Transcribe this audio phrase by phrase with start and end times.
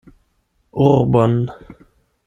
[0.85, 1.37] Urbon.